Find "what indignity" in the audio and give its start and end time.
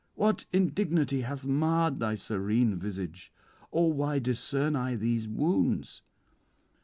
0.15-1.21